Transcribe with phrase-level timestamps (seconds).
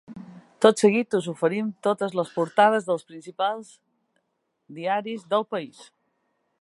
[0.65, 5.87] Tot seguit us oferim totes les portades dels principals dels diaris del país.